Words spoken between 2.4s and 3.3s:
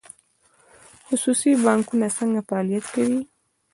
فعالیت کوي؟